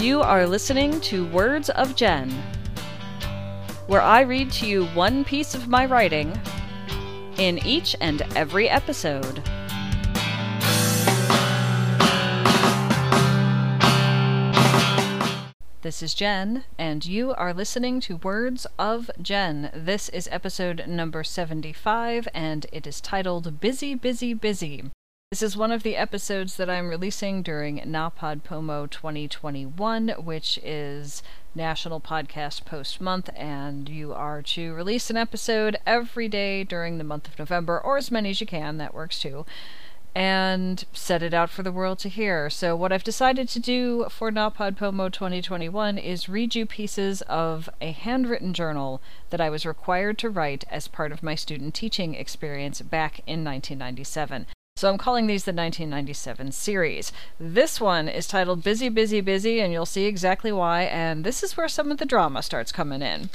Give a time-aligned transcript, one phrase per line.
[0.00, 2.30] You are listening to Words of Jen,
[3.88, 6.40] where I read to you one piece of my writing
[7.36, 9.42] in each and every episode.
[15.82, 19.68] This is Jen, and you are listening to Words of Jen.
[19.74, 24.92] This is episode number 75, and it is titled Busy, Busy, Busy.
[25.30, 31.22] This is one of the episodes that I'm releasing during NaPodPoMo 2021, which is
[31.54, 37.04] National Podcast Post Month, and you are to release an episode every day during the
[37.04, 39.44] month of November, or as many as you can, that works too
[40.14, 42.48] and set it out for the world to hear.
[42.48, 47.92] So, what I've decided to do for NaPodPoMo 2021 is read you pieces of a
[47.92, 52.80] handwritten journal that I was required to write as part of my student teaching experience
[52.80, 54.46] back in 1997.
[54.78, 57.10] So, I'm calling these the 1997 series.
[57.40, 61.56] This one is titled Busy, Busy, Busy, and you'll see exactly why, and this is
[61.56, 63.28] where some of the drama starts coming in.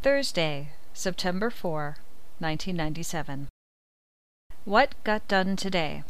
[0.00, 1.98] Thursday, September 4,
[2.38, 3.48] 1997.
[4.64, 6.02] What got done today?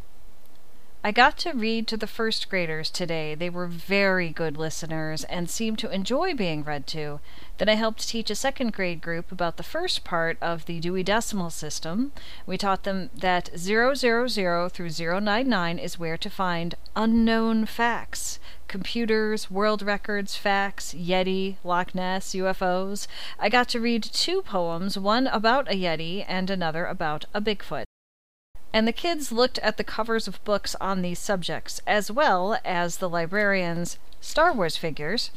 [1.04, 3.34] I got to read to the first graders today.
[3.34, 7.18] They were very good listeners and seemed to enjoy being read to.
[7.58, 11.02] Then I helped teach a second grade group about the first part of the Dewey
[11.02, 12.12] Decimal System.
[12.46, 13.96] We taught them that 000
[14.68, 22.32] through 099 is where to find unknown facts computers, world records, facts, Yeti, Loch Ness,
[22.32, 23.06] UFOs.
[23.38, 27.84] I got to read two poems, one about a Yeti and another about a Bigfoot
[28.72, 32.96] and the kids looked at the covers of books on these subjects, as well as
[32.96, 35.30] the librarian's Star Wars figures,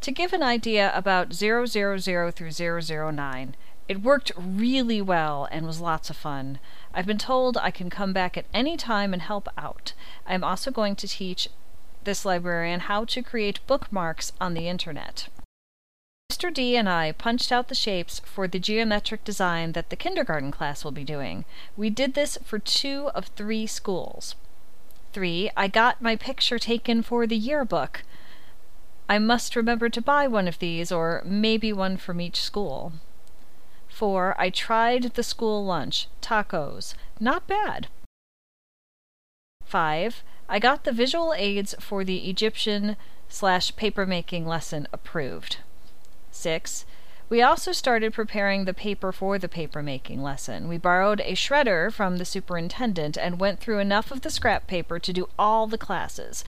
[0.00, 3.56] to give an idea about 000 through 009.
[3.88, 6.58] It worked really well and was lots of fun.
[6.92, 9.92] I've been told I can come back at any time and help out.
[10.26, 11.48] I'm also going to teach
[12.04, 15.28] this librarian how to create bookmarks on the internet.
[16.46, 16.54] Mr.
[16.54, 20.84] D and I punched out the shapes for the geometric design that the kindergarten class
[20.84, 21.44] will be doing.
[21.76, 24.36] We did this for two of three schools.
[25.12, 25.50] 3.
[25.56, 28.04] I got my picture taken for the yearbook.
[29.08, 32.92] I must remember to buy one of these, or maybe one from each school.
[33.88, 34.36] 4.
[34.38, 36.94] I tried the school lunch, tacos.
[37.18, 37.88] Not bad.
[39.64, 40.22] 5.
[40.48, 42.96] I got the visual aids for the Egyptian
[43.28, 45.56] slash papermaking lesson approved.
[46.36, 46.84] 6.
[47.28, 50.68] We also started preparing the paper for the papermaking lesson.
[50.68, 55.00] We borrowed a shredder from the superintendent and went through enough of the scrap paper
[55.00, 56.44] to do all the classes.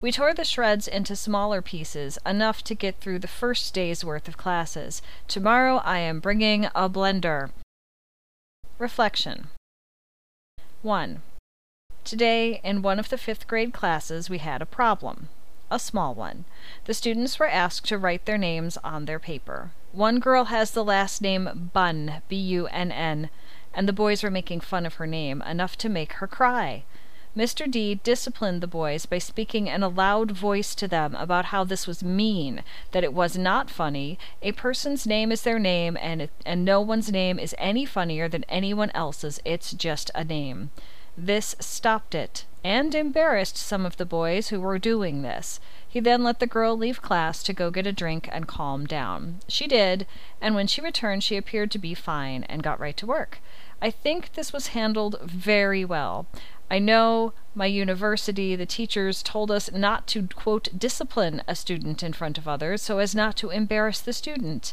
[0.00, 4.26] We tore the shreds into smaller pieces, enough to get through the first day's worth
[4.26, 5.00] of classes.
[5.28, 7.50] Tomorrow I am bringing a blender.
[8.78, 9.48] Reflection
[10.82, 11.22] 1.
[12.04, 15.28] Today, in one of the fifth grade classes, we had a problem
[15.70, 16.44] a small one.
[16.84, 19.70] The students were asked to write their names on their paper.
[19.92, 23.30] One girl has the last name Bunn, B U N N,
[23.74, 26.84] and the boys were making fun of her name, enough to make her cry.
[27.36, 27.70] Mr.
[27.70, 31.86] D disciplined the boys by speaking in a loud voice to them about how this
[31.86, 36.64] was mean, that it was not funny, a person's name is their name, and, and
[36.64, 40.70] no one's name is any funnier than anyone else's, it's just a name.
[41.16, 45.60] This stopped it, and embarrassed some of the boys who were doing this.
[45.88, 49.40] He then let the girl leave class to go get a drink and calm down.
[49.48, 50.06] She did,
[50.42, 53.38] and when she returned she appeared to be fine and got right to work.
[53.80, 56.26] I think this was handled very well.
[56.70, 62.12] I know my university, the teachers told us not to, quote, discipline a student in
[62.12, 64.72] front of others so as not to embarrass the student.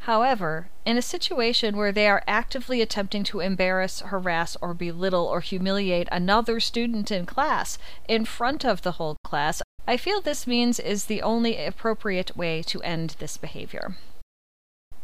[0.00, 5.40] However, in a situation where they are actively attempting to embarrass, harass, or belittle or
[5.40, 10.78] humiliate another student in class in front of the whole class, I feel this means
[10.78, 13.96] is the only appropriate way to end this behavior.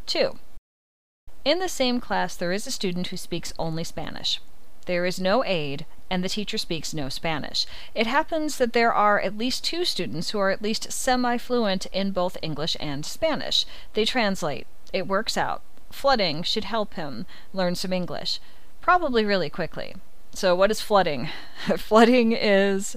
[0.06, 0.38] 2.
[1.44, 4.40] In the same class, there is a student who speaks only Spanish.
[4.86, 7.66] There is no aide, and the teacher speaks no Spanish.
[7.94, 11.86] It happens that there are at least two students who are at least semi fluent
[11.86, 13.64] in both English and Spanish.
[13.94, 15.60] They translate, it works out.
[15.90, 18.40] Flooding should help him learn some English,
[18.80, 19.94] probably really quickly.
[20.32, 21.28] So, what is flooding?
[21.76, 22.96] flooding is,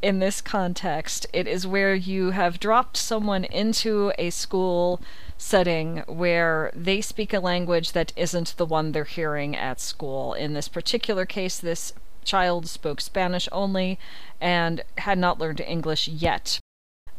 [0.00, 5.00] in this context, it is where you have dropped someone into a school
[5.36, 10.34] setting where they speak a language that isn't the one they're hearing at school.
[10.34, 11.92] In this particular case, this
[12.24, 13.98] child spoke Spanish only
[14.40, 16.60] and had not learned English yet.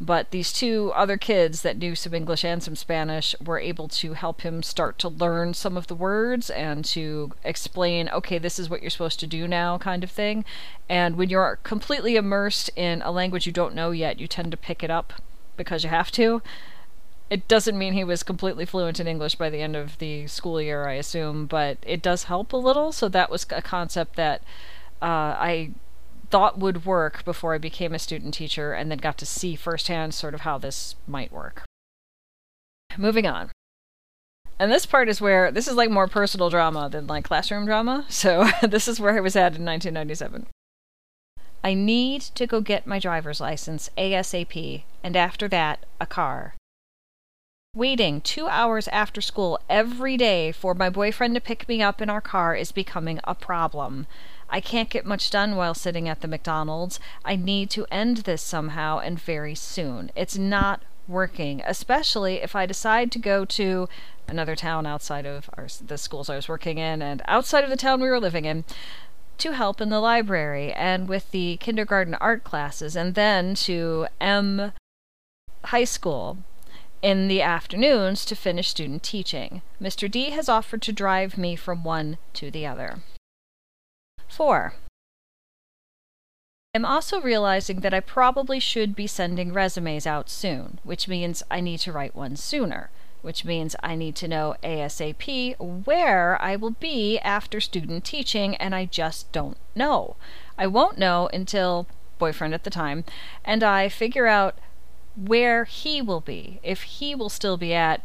[0.02, 4.14] But these two other kids that knew some English and some Spanish were able to
[4.14, 8.70] help him start to learn some of the words and to explain, okay, this is
[8.70, 10.44] what you're supposed to do now, kind of thing.
[10.90, 14.58] And when you're completely immersed in a language you don't know yet, you tend to
[14.58, 15.14] pick it up
[15.56, 16.42] because you have to.
[17.30, 20.62] It doesn't mean he was completely fluent in English by the end of the school
[20.62, 22.92] year, I assume, but it does help a little.
[22.92, 24.42] So that was a concept that
[25.02, 25.72] uh, I
[26.30, 30.14] thought would work before I became a student teacher and then got to see firsthand
[30.14, 31.64] sort of how this might work.
[32.98, 33.52] Moving on.
[34.58, 38.06] And this part is where this is like more personal drama than like classroom drama.
[38.10, 40.48] So this is where I was at in 1997.
[41.64, 46.54] I need to go get my driver's license ASAP, and after that, a car.
[47.76, 52.10] Waiting two hours after school every day for my boyfriend to pick me up in
[52.10, 54.06] our car is becoming a problem.
[54.50, 57.00] I can't get much done while sitting at the McDonald's.
[57.24, 60.12] I need to end this somehow and very soon.
[60.16, 63.88] It's not working, especially if I decide to go to
[64.28, 67.78] another town outside of our, the schools I was working in and outside of the
[67.78, 68.66] town we were living in
[69.38, 74.72] to help in the library and with the kindergarten art classes, and then to M
[75.66, 76.38] High School
[77.02, 79.62] in the afternoons to finish student teaching.
[79.82, 80.10] Mr.
[80.10, 83.00] D has offered to drive me from one to the other.
[84.36, 84.74] 4.
[86.74, 91.62] I'm also realizing that I probably should be sending resumes out soon, which means I
[91.62, 92.90] need to write one sooner,
[93.22, 95.56] which means I need to know ASAP
[95.86, 100.18] where I will be after student teaching, and I just don't know.
[100.58, 101.88] I won't know until
[102.18, 103.06] boyfriend at the time,
[103.46, 104.58] and I figure out
[105.16, 108.02] where he will be, if he will still be at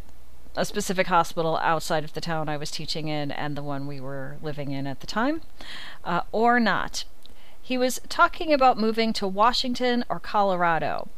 [0.57, 4.01] a specific hospital outside of the town I was teaching in and the one we
[4.01, 5.43] were living in at the time,
[6.05, 7.05] uh, or not.
[7.63, 11.09] He was talking about moving to Washington or Colorado.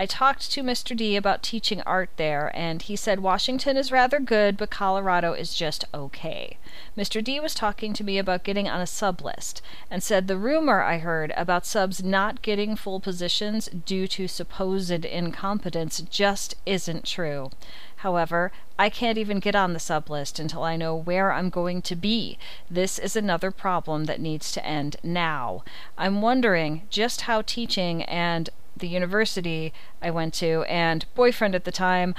[0.00, 0.96] I talked to Mr.
[0.96, 5.54] D about teaching art there, and he said Washington is rather good, but Colorado is
[5.54, 6.56] just okay.
[6.96, 7.22] Mr.
[7.22, 9.60] D was talking to me about getting on a sub list,
[9.90, 15.04] and said the rumor I heard about subs not getting full positions due to supposed
[15.04, 17.50] incompetence just isn't true.
[17.98, 21.82] However, I can't even get on the sub list until I know where I'm going
[21.82, 22.38] to be.
[22.70, 25.64] This is another problem that needs to end now.
[25.96, 31.72] I'm wondering just how teaching and the university I went to and boyfriend at the
[31.72, 32.14] time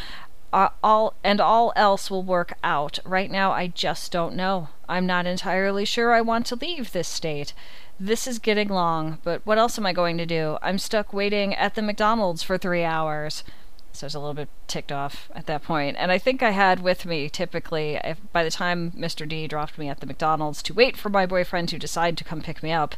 [0.52, 3.00] uh, all and all else will work out.
[3.06, 4.70] Right now I just don't know.
[4.90, 7.54] I'm not entirely sure I want to leave this state.
[8.00, 10.58] This is getting long, but what else am I going to do?
[10.62, 13.44] I'm stuck waiting at the McDonald's for 3 hours.
[13.92, 15.98] So I was a little bit ticked off at that point.
[16.00, 19.28] And I think I had with me, typically, if, by the time Mr.
[19.28, 22.42] D dropped me at the McDonald's to wait for my boyfriend to decide to come
[22.42, 22.96] pick me up,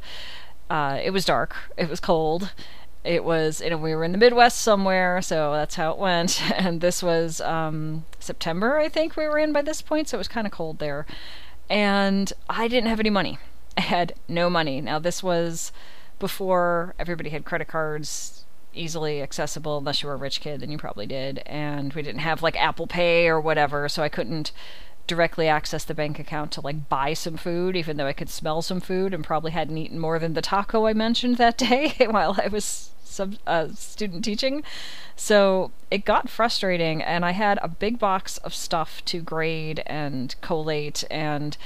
[0.70, 2.54] uh, it was dark, it was cold,
[3.04, 6.42] it was you know we were in the midwest somewhere so that's how it went.
[6.52, 10.20] And this was um, september i think we were in by this point so it
[10.20, 11.06] was kind of cold there.
[11.70, 13.40] And i didn't have any money.
[13.78, 14.82] I had no money.
[14.82, 15.72] Now this was
[16.20, 18.41] before everybody had credit cards
[18.74, 22.22] easily accessible unless you were a rich kid then you probably did and we didn't
[22.22, 24.52] have like apple pay or whatever so i couldn't
[25.08, 28.62] directly access the bank account to like buy some food, even though I could smell
[28.62, 32.40] some food and probably hadn't eaten more than the taco I mentioned that day while
[32.42, 34.64] I was sub uh, student teaching.
[35.16, 40.34] So it got frustrating, and I had a big box of stuff to grade and
[40.42, 41.58] collate and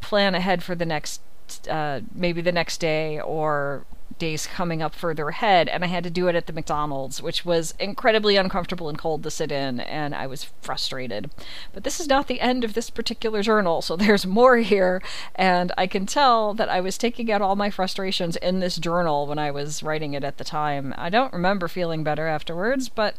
[0.00, 1.22] plan ahead for the next,
[1.68, 3.86] uh, maybe the next day or
[4.18, 7.44] days coming up further ahead, and I had to do it at the McDonald's, which
[7.44, 11.30] was incredibly uncomfortable and cold to sit in, and I was frustrated.
[11.72, 15.02] But this is not the end of this particular journal, so there's more here,
[15.34, 19.26] and I can tell that I was taking out all my frustrations in this journal
[19.26, 20.94] when I was writing it at the time.
[20.96, 23.16] I don't remember feeling better afterwards, but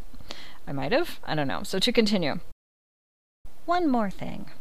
[0.68, 1.20] I might have.
[1.24, 1.64] I don't know.
[1.64, 2.40] So to continue.
[3.66, 4.52] One more thing.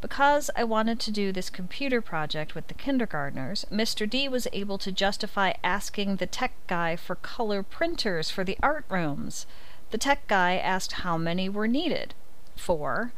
[0.00, 4.08] Because I wanted to do this computer project with the kindergartners, Mr.
[4.08, 8.84] D was able to justify asking the tech guy for color printers for the art
[8.88, 9.46] rooms.
[9.90, 12.14] The tech guy asked how many were needed.
[12.56, 13.12] Four.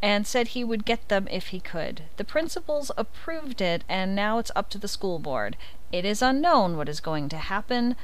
[0.00, 2.02] And said he would get them if he could.
[2.16, 5.56] The principals approved it, and now it's up to the school board.
[5.92, 7.96] It is unknown what is going to happen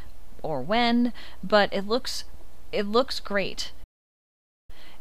[0.43, 1.13] or when,
[1.43, 2.25] but it looks
[2.73, 3.73] it looks great.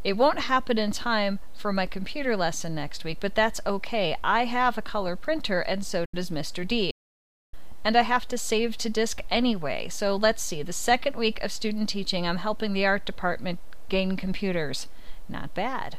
[0.01, 4.15] It won't happen in time for my computer lesson next week, but that's okay.
[4.23, 6.65] I have a color printer, and so does Mr.
[6.65, 6.91] D.
[7.83, 9.89] And I have to save to disk anyway.
[9.89, 10.63] So let's see.
[10.63, 14.87] The second week of student teaching, I'm helping the art department gain computers.
[15.27, 15.97] Not bad.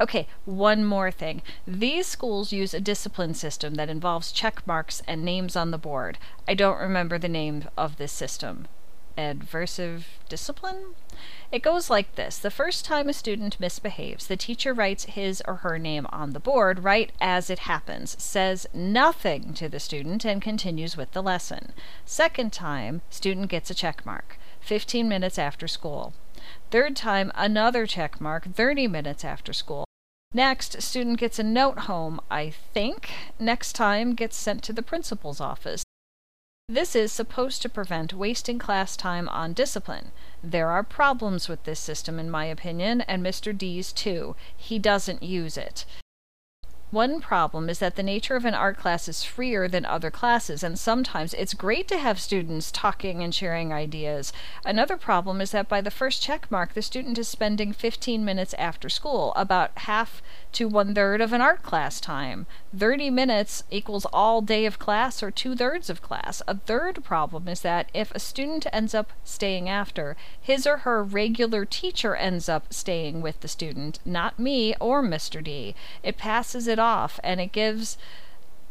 [0.00, 1.42] Okay, one more thing.
[1.66, 6.18] These schools use a discipline system that involves check marks and names on the board.
[6.46, 8.68] I don't remember the name of this system
[9.18, 10.94] adversive discipline.
[11.50, 15.56] It goes like this The first time a student misbehaves, the teacher writes his or
[15.56, 20.40] her name on the board right as it happens, says nothing to the student, and
[20.40, 21.72] continues with the lesson.
[22.04, 26.14] Second time, student gets a check mark 15 minutes after school.
[26.70, 29.84] Third time, another check mark 30 minutes after school.
[30.32, 33.10] Next, student gets a note home, I think.
[33.38, 35.82] Next time, gets sent to the principal's office.
[36.70, 40.12] This is supposed to prevent wasting class time on discipline.
[40.44, 43.56] There are problems with this system, in my opinion, and Mr.
[43.56, 44.36] D's too.
[44.54, 45.86] He doesn't use it.
[46.90, 50.62] One problem is that the nature of an art class is freer than other classes,
[50.62, 54.32] and sometimes it's great to have students talking and sharing ideas.
[54.64, 58.54] Another problem is that by the first check mark, the student is spending 15 minutes
[58.54, 62.46] after school, about half to one third of an art class time.
[62.74, 66.40] 30 minutes equals all day of class or two thirds of class.
[66.48, 71.04] A third problem is that if a student ends up staying after, his or her
[71.04, 75.44] regular teacher ends up staying with the student, not me or Mr.
[75.44, 75.74] D.
[76.02, 77.98] It passes it off and it gives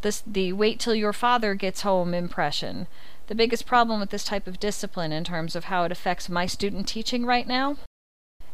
[0.01, 2.87] this, the wait till your father gets home impression.
[3.27, 6.45] The biggest problem with this type of discipline in terms of how it affects my
[6.45, 7.77] student teaching right now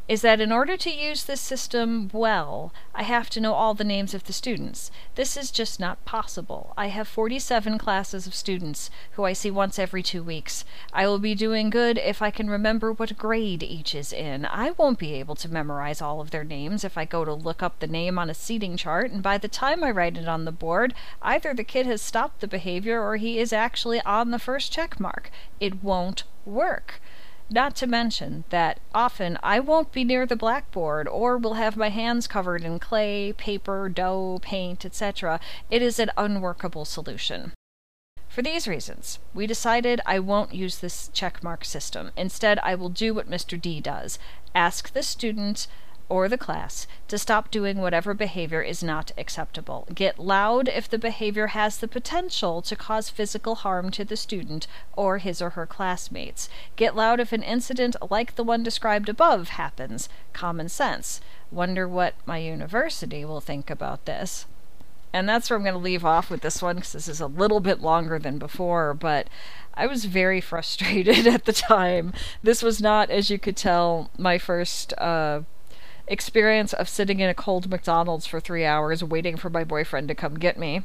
[0.07, 3.86] is that in order to use this system well, I have to know all the
[3.86, 4.91] names of the students.
[5.15, 6.74] This is just not possible.
[6.77, 10.65] I have 47 classes of students who I see once every two weeks.
[10.91, 14.45] I will be doing good if I can remember what grade each is in.
[14.45, 17.63] I won't be able to memorize all of their names if I go to look
[17.63, 20.43] up the name on a seating chart, and by the time I write it on
[20.43, 24.39] the board, either the kid has stopped the behavior or he is actually on the
[24.39, 25.31] first check mark.
[25.62, 27.00] It won't work.
[27.53, 31.89] Not to mention that often I won't be near the blackboard or will have my
[31.89, 35.39] hands covered in clay, paper, dough, paint, etc.
[35.69, 37.53] It is an unworkable solution.
[38.27, 42.10] For these reasons, we decided I won't use this checkmark system.
[42.17, 43.62] Instead, I will do what Mr.
[43.62, 44.17] D does
[44.55, 45.67] ask the student
[46.13, 49.88] or the class to stop doing whatever behavior is not acceptable.
[49.96, 54.67] Get loud if the behavior has the potential to cause physical harm to the student
[54.96, 56.50] or his or her classmates.
[56.75, 60.08] Get loud if an incident like the one described above happens.
[60.34, 61.20] Common sense.
[61.50, 64.46] Wonder what my university will think about this.
[65.13, 67.25] And that's where I'm going to leave off with this one because this is a
[67.25, 69.29] little bit longer than before, but
[69.74, 72.13] I was very frustrated at the time.
[72.43, 75.41] This was not, as you could tell, my first uh,
[76.07, 80.15] experience of sitting in a cold McDonald's for three hours waiting for my boyfriend to
[80.15, 80.83] come get me.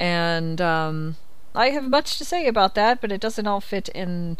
[0.00, 1.16] And um,
[1.54, 4.38] I have much to say about that, but it doesn't all fit in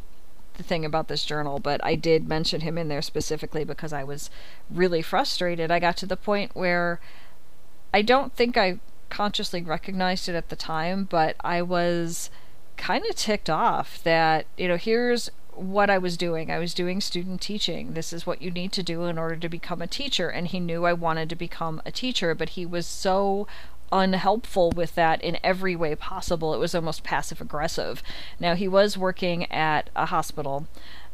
[0.55, 1.59] the thing about this journal.
[1.59, 4.31] But I did mention him in there specifically because I was
[4.71, 5.71] really frustrated.
[5.71, 7.01] I got to the point where
[7.93, 12.31] I don't think I consciously recognized it at the time, but I was
[12.77, 15.31] kind of ticked off that, you know, here's
[15.61, 16.51] what I was doing.
[16.51, 17.95] I was doing student teaching.
[17.95, 20.29] This is what you need to do in order to become a teacher.
[20.29, 23.47] And he knew I wanted to become a teacher, but he was so
[23.91, 26.55] unhelpful with that in every way possible.
[26.55, 28.03] It was almost passive aggressive.
[28.39, 30.67] Now, he was working at a hospital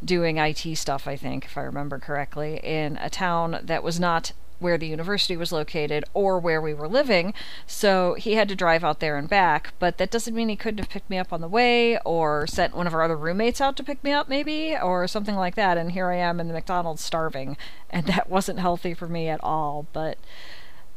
[0.04, 4.32] doing IT stuff, I think, if I remember correctly, in a town that was not
[4.64, 7.34] where the university was located or where we were living.
[7.66, 10.78] So he had to drive out there and back, but that doesn't mean he couldn't
[10.78, 13.76] have picked me up on the way or sent one of our other roommates out
[13.76, 15.76] to pick me up, maybe, or something like that.
[15.76, 17.58] And here I am in the McDonald's starving,
[17.90, 19.86] and that wasn't healthy for me at all.
[19.92, 20.16] But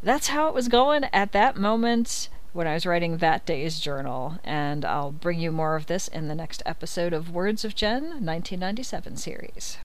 [0.01, 4.39] that's how it was going at that moment when I was writing that day's journal,
[4.45, 8.03] and I'll bring you more of this in the next episode of Words of Jen
[8.03, 9.77] 1997 series.